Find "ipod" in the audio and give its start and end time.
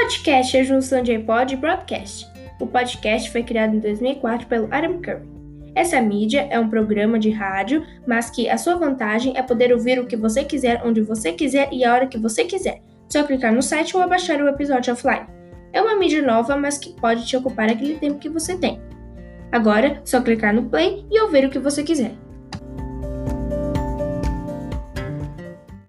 1.12-1.52